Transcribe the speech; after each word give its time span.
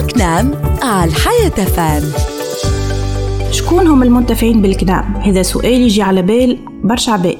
بوكنام 0.00 0.54
على 0.82 1.10
الحياة 1.10 1.64
فام 1.64 2.02
شكون 3.50 3.86
هم 3.86 4.02
المنتفعين 4.02 4.62
بالكنام؟ 4.62 5.16
هذا 5.16 5.42
سؤال 5.42 5.80
يجي 5.80 6.02
على 6.02 6.22
بال 6.22 6.58
برشا 6.84 7.12
عباد 7.12 7.38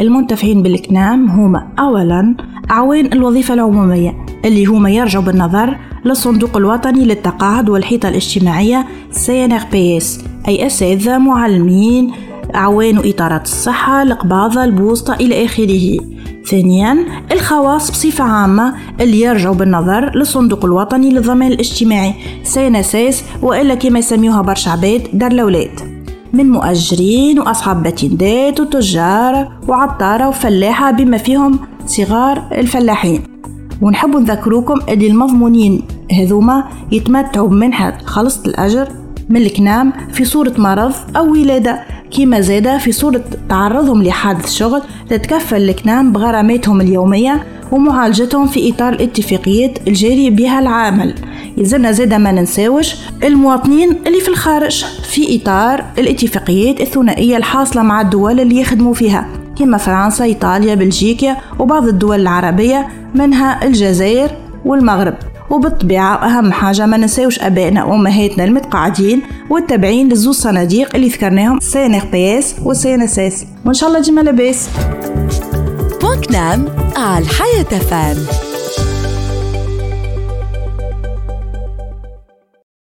المنتفعين 0.00 0.62
بالكنام 0.62 1.30
هما 1.30 1.68
أولا 1.78 2.36
أعوان 2.70 3.12
الوظيفة 3.12 3.54
العمومية 3.54 4.26
اللي 4.44 4.64
هما 4.64 4.90
يرجعوا 4.90 5.24
بالنظر 5.24 5.76
للصندوق 6.04 6.56
الوطني 6.56 7.04
للتقاعد 7.04 7.68
والحيطة 7.68 8.08
الاجتماعية 8.08 8.86
CNRPS 9.12 10.04
أي 10.48 10.66
أساتذة 10.66 11.18
معلمين 11.18 12.12
أعوان 12.54 12.98
وإطارات 12.98 13.44
الصحة 13.44 14.02
القباضة 14.02 14.64
البوسطة 14.64 15.14
إلى 15.14 15.44
آخره. 15.44 15.96
ثانيا 16.50 16.96
الخواص 17.32 17.90
بصفة 17.90 18.24
عامة 18.24 18.74
اللي 19.00 19.20
يرجعوا 19.20 19.54
بالنظر 19.54 20.16
للصندوق 20.16 20.64
الوطني 20.64 21.10
للضمان 21.10 21.52
الاجتماعي. 21.52 22.14
سيناسيس 22.42 23.24
وإلا 23.42 23.74
كما 23.74 23.98
يسميوها 23.98 24.42
برشا 24.42 24.70
عباد 24.70 25.08
دار 25.12 25.30
الأولاد. 25.32 25.98
من 26.32 26.50
مؤجرين 26.50 27.38
وأصحاب 27.38 27.82
باتندات 27.82 28.60
وتجار 28.60 29.52
وعطارة 29.68 30.28
وفلاحة 30.28 30.90
بما 30.90 31.18
فيهم 31.18 31.58
صغار 31.86 32.42
الفلاحين. 32.52 33.22
ونحب 33.82 34.16
نذكروكم 34.16 34.80
اللي 34.88 35.06
المضمونين 35.06 35.82
هذوما 36.12 36.64
يتمتعوا 36.92 37.48
بمنحة 37.48 37.98
خلصة 38.04 38.42
الأجر 38.46 38.88
من 39.28 39.36
الكنام 39.36 39.92
في 40.12 40.24
صورة 40.24 40.52
مرض 40.58 40.92
أو 41.16 41.32
ولادة. 41.32 41.80
كما 42.10 42.40
زاد 42.40 42.78
في 42.78 42.92
صورة 42.92 43.24
تعرضهم 43.48 44.02
لحادث 44.02 44.52
شغل 44.52 44.82
تتكفل 45.08 45.56
ال 45.56 45.67
CNAM 45.67 46.12
بغراماتهم 46.12 46.80
اليومية 46.80 47.46
ومعالجتهم 47.72 48.46
في 48.46 48.70
إطار 48.70 48.92
الاتفاقيات 48.92 49.88
الجاري 49.88 50.30
بها 50.30 50.58
العامل 50.58 51.14
يلزمنا 51.56 51.92
زاد 51.92 52.14
ما 52.14 52.32
ننساوش 52.32 52.94
المواطنين 53.24 53.96
اللي 54.06 54.20
في 54.20 54.28
الخارج 54.28 54.84
في 54.84 55.36
إطار 55.42 55.84
الاتفاقيات 55.98 56.80
الثنائية 56.80 57.36
الحاصلة 57.36 57.82
مع 57.82 58.00
الدول 58.00 58.40
اللي 58.40 58.60
يخدموا 58.60 58.94
فيها 58.94 59.28
كما 59.58 59.78
فرنسا 59.78 60.24
إيطاليا 60.24 60.74
بلجيكا 60.74 61.36
وبعض 61.58 61.88
الدول 61.88 62.20
العربية 62.20 62.88
منها 63.14 63.66
الجزائر 63.66 64.30
والمغرب. 64.64 65.14
وبالطبيعة 65.50 66.16
أهم 66.16 66.52
حاجة 66.52 66.86
ما 66.86 66.96
نساوش 66.96 67.38
أبائنا 67.38 67.84
وأمهاتنا 67.84 68.44
المتقاعدين 68.44 69.22
والتابعين 69.50 70.08
للزوز 70.08 70.36
صناديق 70.40 70.94
اللي 70.94 71.08
ذكرناهم 71.08 71.60
سي 71.60 71.86
ان 71.86 72.00
بي 72.12 72.38
اس 72.38 72.54
وسي 72.64 72.94
ان 72.94 73.02
اس 73.02 73.44
وإن 73.64 73.74
شاء 73.74 73.88
الله 73.88 74.00
ديما 74.00 74.20
لاباس. 74.20 74.68
بوكنام 76.02 76.66
على 76.96 77.24
الحياة 77.24 77.78
فام. 77.78 78.47